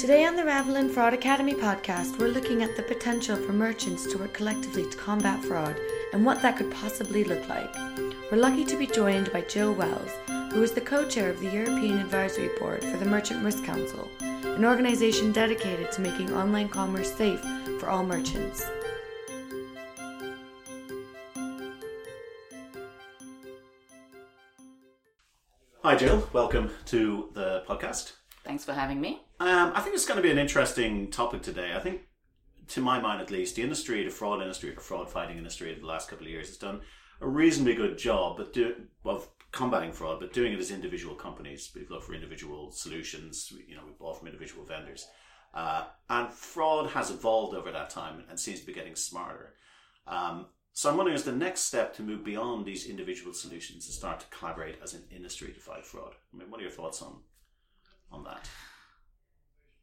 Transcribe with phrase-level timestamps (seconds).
[0.00, 4.16] Today on the Ravelin Fraud Academy podcast, we're looking at the potential for merchants to
[4.16, 5.76] work collectively to combat fraud
[6.14, 7.70] and what that could possibly look like.
[8.32, 10.10] We're lucky to be joined by Jill Wells,
[10.54, 14.08] who is the co chair of the European Advisory Board for the Merchant Risk Council,
[14.20, 17.42] an organisation dedicated to making online commerce safe
[17.78, 18.64] for all merchants.
[25.82, 26.26] Hi, Jill.
[26.32, 28.12] Welcome to the podcast.
[28.44, 29.20] Thanks for having me.
[29.40, 31.72] Um, I think it's going to be an interesting topic today.
[31.74, 32.02] I think,
[32.68, 35.80] to my mind at least, the industry, the fraud industry, the fraud fighting industry, of
[35.80, 36.82] the last couple of years has done
[37.22, 41.70] a reasonably good job but do, of combating fraud, but doing it as individual companies.
[41.74, 43.50] We've looked for individual solutions.
[43.66, 45.08] You know, we bought from individual vendors,
[45.54, 49.54] uh, and fraud has evolved over that time and seems to be getting smarter.
[50.06, 53.94] Um, so I'm wondering, is the next step to move beyond these individual solutions and
[53.94, 56.12] start to collaborate as an industry to fight fraud?
[56.32, 57.20] I mean, what are your thoughts on?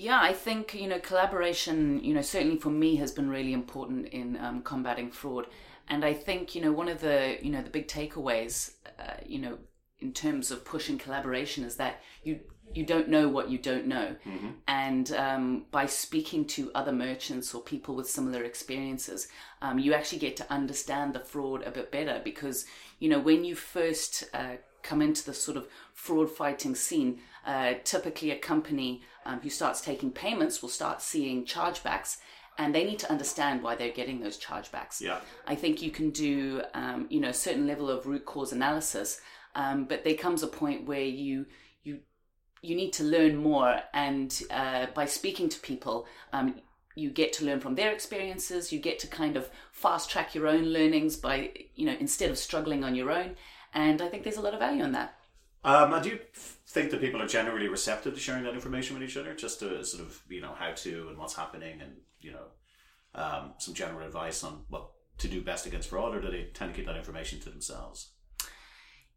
[0.00, 2.02] Yeah, I think you know collaboration.
[2.02, 5.46] You know, certainly for me, has been really important in um, combating fraud.
[5.88, 9.38] And I think you know one of the you know the big takeaways, uh, you
[9.38, 9.58] know,
[9.98, 12.40] in terms of pushing collaboration is that you
[12.72, 14.50] you don't know what you don't know, Mm-hmm.
[14.68, 19.28] and um, by speaking to other merchants or people with similar experiences,
[19.60, 22.64] um, you actually get to understand the fraud a bit better because
[23.00, 27.74] you know when you first uh, come into the sort of fraud fighting scene, uh,
[27.84, 32.18] typically a company um, who starts taking payments will start seeing chargebacks.
[32.58, 35.00] And they need to understand why they're getting those chargebacks.
[35.00, 35.20] Yeah.
[35.46, 39.20] I think you can do, um, you know, a certain level of root cause analysis,
[39.54, 41.46] um, but there comes a point where you
[41.82, 42.00] you
[42.60, 46.60] you need to learn more, and uh, by speaking to people, um,
[46.94, 48.72] you get to learn from their experiences.
[48.72, 52.38] You get to kind of fast track your own learnings by, you know, instead of
[52.38, 53.36] struggling on your own.
[53.72, 55.14] And I think there's a lot of value in that.
[55.62, 56.18] Um, and do you
[56.66, 59.84] think that people are generally receptive to sharing that information with each other, just to
[59.84, 62.46] sort of you know how to and what's happening, and you know
[63.14, 66.72] um, some general advice on what to do best against fraud, or do they tend
[66.72, 68.10] to keep that information to themselves?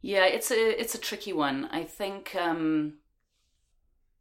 [0.00, 1.68] Yeah, it's a it's a tricky one.
[1.72, 2.98] I think um,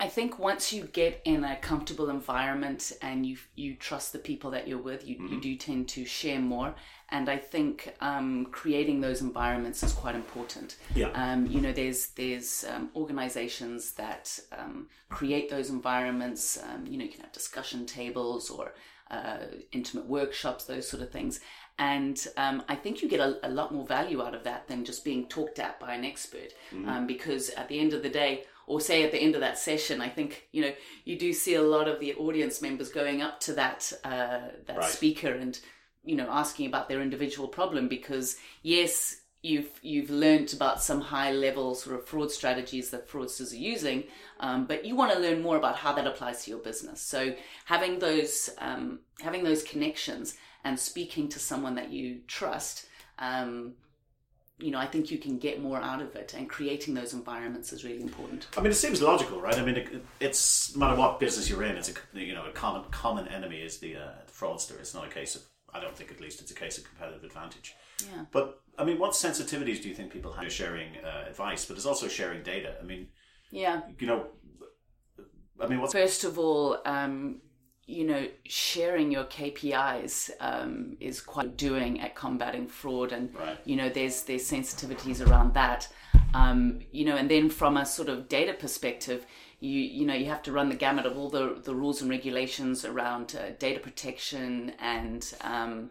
[0.00, 4.50] I think once you get in a comfortable environment and you you trust the people
[4.52, 6.74] that you're with, you, you do tend to share more.
[7.10, 10.76] And I think um, creating those environments is quite important.
[10.94, 11.08] Yeah.
[11.08, 16.58] Um, you know, there's there's um, organizations that um, create those environments.
[16.58, 18.72] Um, you know, you can have discussion tables or
[19.10, 19.38] uh,
[19.72, 21.40] intimate workshops, those sort of things.
[21.78, 24.84] And um, I think you get a, a lot more value out of that than
[24.84, 26.52] just being talked at by an expert.
[26.88, 29.58] Um, because at the end of the day, or say at the end of that
[29.58, 30.72] session, I think you know
[31.04, 34.76] you do see a lot of the audience members going up to that uh, that
[34.78, 34.84] Right.
[34.84, 35.58] speaker and
[36.04, 41.32] you know asking about their individual problem because yes you've you've learnt about some high
[41.32, 44.04] level sort of fraud strategies that fraudsters are using
[44.40, 47.34] um, but you want to learn more about how that applies to your business so
[47.64, 52.86] having those um, having those connections and speaking to someone that you trust
[53.18, 53.72] um,
[54.60, 57.72] you know i think you can get more out of it and creating those environments
[57.72, 59.58] is really important I mean, it seems logical, right?
[59.58, 62.52] I mean, it, it's no matter what business you're in, it's a you know a
[62.52, 64.78] common common enemy is the, uh, the fraudster.
[64.78, 67.24] It's not a case of I don't think at least it's a case of competitive
[67.24, 67.74] advantage.
[68.04, 71.64] yeah But I mean, what sensitivities do you think people have to sharing uh, advice,
[71.64, 72.74] but it's also sharing data?
[72.80, 73.08] I mean,
[73.50, 74.26] yeah you know,
[75.60, 77.40] I mean, what's First of all, um,
[77.90, 83.58] you know, sharing your KPIs um, is quite doing at combating fraud, and Right.
[83.64, 85.88] you know, there's there's sensitivities around that.
[86.32, 89.26] Um, you know, and then from a sort of data perspective,
[89.58, 92.10] you you know you have to run the gamut of all the the rules and
[92.10, 95.90] regulations around uh, data protection and um,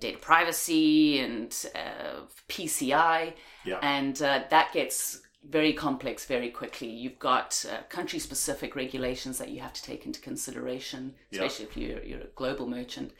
[0.00, 3.34] data privacy and uh, PCI,
[3.64, 3.78] Yeah.
[3.82, 6.88] and uh, that gets very complex very quickly.
[6.88, 11.76] You've got uh, country specific regulations that you have to take into consideration, especially if
[11.76, 13.12] you're, you're a global merchant.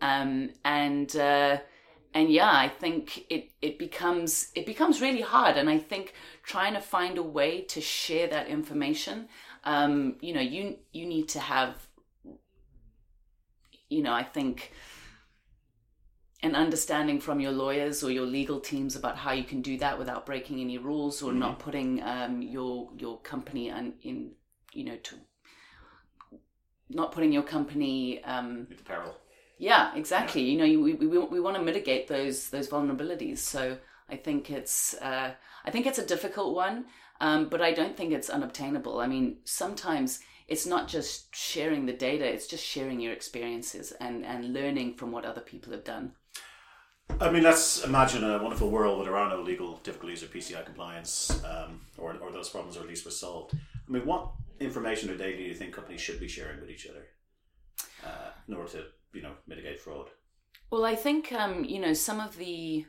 [0.00, 1.58] Um, and uh,
[2.14, 5.56] and yeah, I think it, it becomes it becomes really hard.
[5.56, 9.28] And I think trying to find a way to share that information,
[9.64, 11.86] um, you know, you you need to have,
[13.90, 14.72] you know, I think
[16.42, 19.98] an understanding from your lawyers or your legal teams about how you can do that
[19.98, 24.30] without breaking any rules or not putting um, your your company un, in
[24.72, 25.16] you know to
[26.90, 29.14] not putting your company um, peril?
[29.58, 30.42] yeah exactly.
[30.42, 33.38] You know you, we, we, we want to mitigate those those vulnerabilities.
[33.38, 33.76] So
[34.08, 35.32] i think it's uh,
[35.64, 36.84] i think it's a difficult one
[37.20, 39.00] um, but i don't think it's unobtainable.
[39.00, 44.24] I mean sometimes it's not just sharing the data it's just sharing your experiences and
[44.24, 46.12] and learning from what other people have done
[47.20, 50.64] I mean, let's imagine a wonderful world where there are no legal difficulties or PCI
[50.64, 53.54] compliance, um, or, or those problems are at least were solved.
[53.54, 56.86] I mean, what information or data do you think companies should be sharing with each
[56.86, 57.06] other
[58.04, 60.08] uh, in order to you know mitigate fraud?
[60.70, 62.86] Well, I think um, you know some of the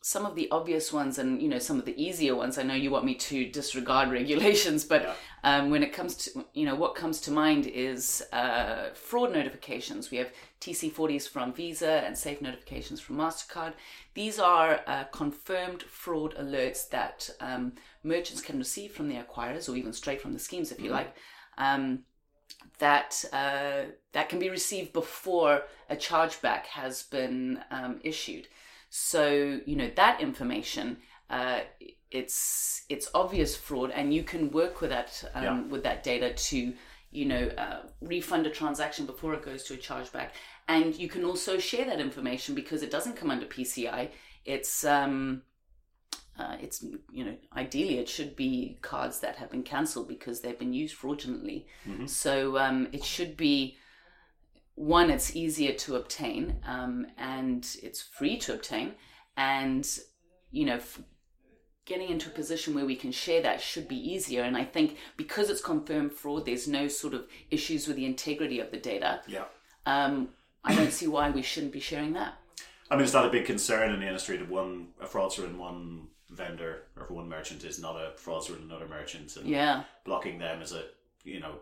[0.00, 2.58] some of the obvious ones and you know some of the easier ones.
[2.58, 5.14] I know you want me to disregard regulations, but Yeah.
[5.42, 10.10] um, when it comes to you know what comes to mind is uh, fraud notifications.
[10.10, 13.72] We have TC40s from Visa and safe notifications from Mastercard.
[14.12, 17.72] These are uh, confirmed fraud alerts that um,
[18.02, 21.14] merchants can receive from their acquirers or even straight from the schemes, if you like.
[21.56, 22.00] Um,
[22.78, 28.48] that uh, that can be received before a chargeback has been um, issued.
[28.96, 30.98] So you know that information,
[31.28, 31.62] uh,
[32.12, 35.62] it's it's obvious fraud, and you can work with that um, Yeah.
[35.62, 36.72] with that data to
[37.10, 40.28] you know uh, refund a transaction before it goes to a chargeback,
[40.68, 44.10] and you can also share that information because it doesn't come under PCI.
[44.44, 45.42] It's um,
[46.38, 50.58] uh, it's you know ideally it should be cards that have been cancelled because they've
[50.58, 51.66] been used fraudulently.
[52.06, 53.76] So um, it should be
[54.74, 55.10] one.
[55.10, 58.94] It's easier to obtain um, and it's free to obtain,
[59.36, 59.86] and
[60.50, 60.76] you know.
[60.76, 61.00] F-
[61.86, 64.96] Getting into a position where we can share that should be easier, and I think
[65.18, 69.20] because it's confirmed fraud, there's no sort of issues with the integrity of the data.
[69.26, 69.44] Yeah.
[69.84, 70.30] Um,
[70.64, 72.38] I don't see why we shouldn't be sharing that.
[72.90, 75.58] I mean, it's not a big concern in the industry that one a fraudster in
[75.58, 80.38] one vendor or one merchant is not a fraudster in another merchant, and Yeah, blocking
[80.38, 80.84] them is a
[81.22, 81.56] you know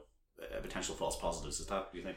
[0.57, 1.59] a potential false positives.
[1.59, 2.17] Is that you think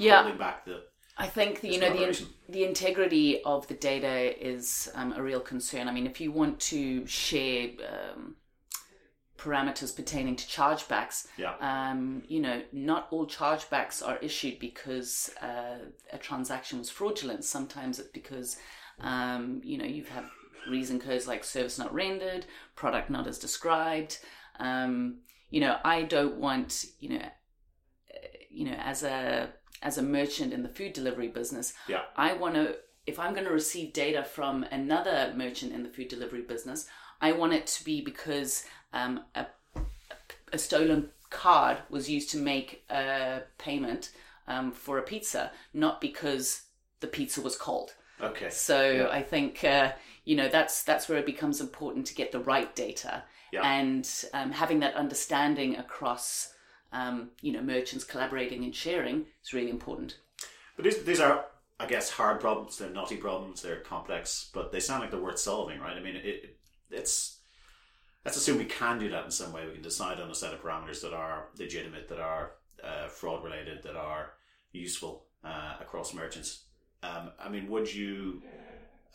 [0.00, 0.22] yeah.
[0.22, 0.82] holding back the
[1.20, 2.28] I think the, you know the collaboration.
[2.48, 5.86] the integrity of the data is um, a real concern.
[5.86, 8.36] I mean, if you want to share um,
[9.36, 15.90] parameters pertaining to chargebacks, yeah um, you know, not all chargebacks are issued because uh,
[16.10, 17.44] a transaction was fraudulent.
[17.44, 18.56] Sometimes it's because
[19.00, 20.24] um, you know you have
[20.70, 24.20] reason codes like service not rendered, product not as described.
[24.58, 25.18] Um,
[25.50, 29.50] you know, I don't want you know, uh, you know, as a
[29.82, 33.46] as a merchant in the food delivery business, yeah I want to, if I'm going
[33.46, 36.86] to receive data from another merchant in the food delivery business,
[37.20, 39.46] I want it to be because um, a,
[40.52, 44.10] a stolen card was used to make a payment
[44.48, 46.62] um, for a pizza, not because
[47.00, 47.94] the pizza was cold.
[48.20, 49.08] okay So Yeah.
[49.10, 49.92] I think uh,
[50.24, 53.22] you know that's that's where it becomes important to get the right data
[53.52, 53.62] Yeah.
[53.64, 56.52] and um, having that understanding across
[56.92, 60.18] um, you know merchants collaborating and sharing is really important.
[60.76, 61.46] But these these are,
[61.78, 62.78] I guess, hard problems.
[62.78, 63.62] They're knotty problems.
[63.62, 65.96] They're complex, but they sound like they're worth solving, right?
[65.96, 66.56] I mean, it, it
[66.90, 67.40] it's
[68.24, 69.66] let's assume we can do that in some way.
[69.66, 72.52] We can decide on a set of parameters that are legitimate, that are
[72.82, 74.32] uh, fraud related, that are
[74.72, 76.64] useful uh, across merchants.
[77.02, 78.42] Um, I mean, would you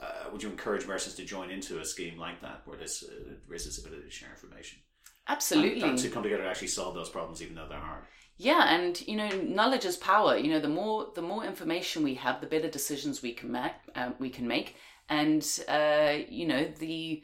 [0.01, 3.33] uh, would you encourage merchants to join into a scheme like that, where this uh,
[3.50, 4.80] this ability to share information,
[5.27, 5.81] Absolutely.
[5.81, 8.04] and, and to come together and actually solve those problems, even though they're hard?
[8.38, 10.38] Yeah, and you know, knowledge is power.
[10.38, 13.72] You know, the more the more information we have, the better decisions we can make.
[13.95, 14.75] Um, we can make,
[15.10, 17.24] and uh, you know, the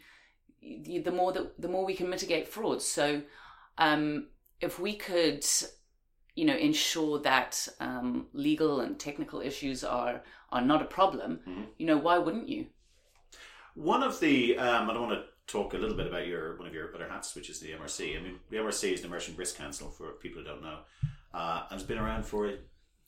[0.62, 2.82] the the more that the more we can mitigate fraud.
[2.82, 3.22] So,
[3.78, 4.28] um,
[4.62, 5.46] if we could,
[6.36, 11.66] you know, ensure that um, legal and technical issues are are not a problem, Mhm.
[11.78, 12.68] you know, why wouldn't you?
[13.76, 16.68] One of the um, I don't want to talk a little bit about your one
[16.68, 18.18] of your other hats, which is the MRC.
[18.18, 20.80] I mean, the MRC is the Merchant Risk Council for people who don't know,
[21.34, 22.58] uh, and it's been around for a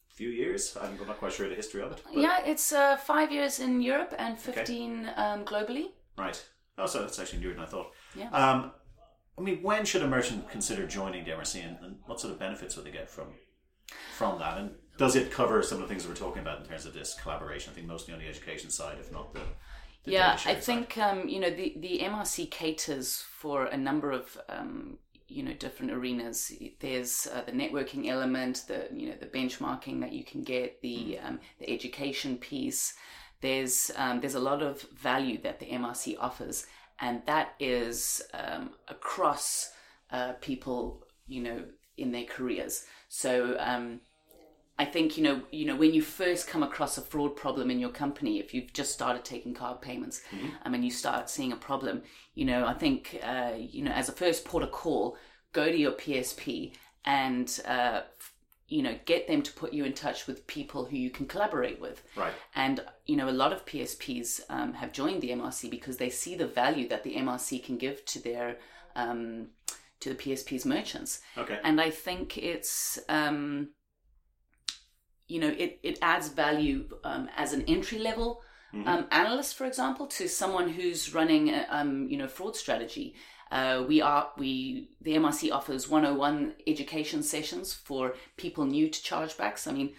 [0.09, 0.77] few years.
[0.81, 2.01] I'm not quite sure the history of it.
[2.03, 5.87] but- yeah, it's uh, five years in Europe and fifteen um, globally.
[6.17, 6.43] Right.
[6.77, 7.91] Oh, so that's actually newer than I thought.
[8.15, 8.29] Yeah.
[8.31, 8.71] Um,
[9.37, 12.39] I mean, when should a merchant consider joining the MRC, and, and what sort of
[12.39, 13.27] benefits would they get from
[14.17, 14.57] from that?
[14.57, 16.93] And does it cover some of the things that we're talking about in terms of
[16.93, 17.71] this collaboration?
[17.71, 19.41] I think mostly on the education side, if not the.
[20.05, 24.97] Yeah, I think um, you know the the MRC caters for a number of um,
[25.27, 26.51] you know different arenas.
[26.79, 31.19] There's uh, the networking element, the you know the benchmarking that you can get, the
[31.19, 32.93] um, the education piece.
[33.41, 36.65] There's um, there's a lot of value that the MRC offers,
[36.99, 39.71] and that is um, across
[40.11, 41.63] uh, people you know
[41.97, 42.85] in their careers.
[43.07, 43.57] So.
[44.79, 47.69] Um, I think you know, you know, when you first come across a fraud problem
[47.71, 50.21] in your company, if you've just started taking card payments,
[50.65, 52.01] um, and you start seeing a problem,
[52.35, 55.17] you know, I think uh, you know, as a first port of call,
[55.51, 56.73] go to your PSP
[57.05, 58.33] and uh, f-
[58.67, 61.79] you know, get them to put you in touch with people who you can collaborate
[61.79, 62.01] with.
[62.15, 62.33] Right.
[62.55, 66.35] And you know, a lot of PSPs um, have joined the MRC because they see
[66.35, 68.57] the value that the MRC can give to their
[68.95, 69.47] um,
[69.99, 71.59] to the PSP's merchants Okay.
[71.63, 73.69] and I think it's um,
[75.27, 78.41] you know it, it adds value um, as an entry level
[78.73, 78.87] Mhm.
[78.87, 83.13] um, analyst, for example, to someone who's running a, um, you know fraud strategy.
[83.51, 89.67] Uh, we are we the MRC offers 101 education sessions for people new to chargebacks.
[89.67, 89.93] I mean,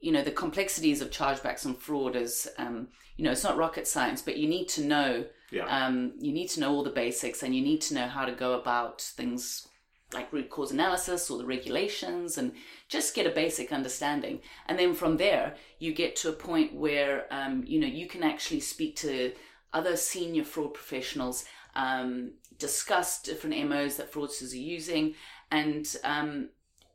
[0.00, 3.88] you know, the complexities of chargebacks and fraud is, um, you know, it's not rocket
[3.88, 5.66] science, but you need to know, Yeah.
[5.66, 8.32] um, you need to know all the basics, and you need to know how to
[8.32, 9.66] go about things
[10.12, 12.52] like root cause analysis or the regulations, and
[12.88, 14.40] just get a basic understanding.
[14.66, 18.22] And then from there, you get to a point where, um, you know, you can
[18.22, 19.32] actually speak to
[19.72, 21.44] other senior fraud professionals,
[21.74, 25.14] um, discuss different MOs that fraudsters are using,
[25.50, 26.48] and um,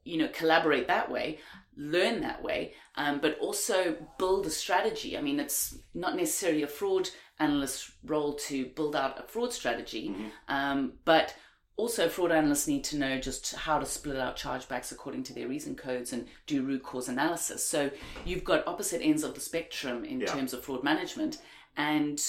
[0.04, 1.40] you know collaborate that way
[1.76, 6.68] learn that way um, but also build a strategy i mean it's not necessarily a
[6.68, 10.16] fraud analyst's role to build out a fraud strategy
[10.48, 11.36] um, but
[11.78, 15.48] also fraud analysts need to know just how to split out chargebacks according to their
[15.48, 17.90] reason codes and do root cause analysis so
[18.26, 20.28] you've got opposite ends of the spectrum in Yeah.
[20.28, 21.38] terms of fraud management
[21.78, 22.20] and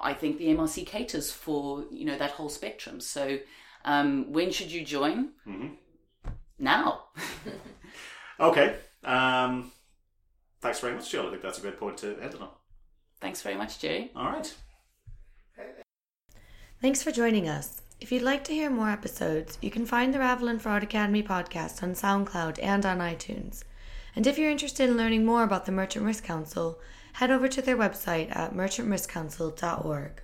[0.00, 3.38] i think the mrc caters for you know that whole spectrum so
[3.84, 5.76] um, when should you join Mhm.
[6.58, 7.04] now
[8.40, 8.76] Okay.
[9.04, 9.70] Um,
[10.62, 11.26] thanks very much, Jill.
[11.26, 12.48] I think that's a good point to end on.
[13.20, 14.10] Thanks very much, Jerry.
[14.16, 14.54] All right.
[16.80, 17.82] Thanks for joining us.
[18.00, 21.82] If you'd like to hear more episodes, you can find the Ravelin Fraud Academy podcast
[21.82, 23.64] on SoundCloud and on iTunes.
[24.16, 26.80] And if you're interested in learning more about the Merchant Risk Council,
[27.12, 30.22] head over to their website at merchantriskcouncil.org.